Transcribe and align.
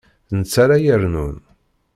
D 0.29 0.31
netta 0.39 0.59
ara 0.63 0.77
yernun. 0.83 1.37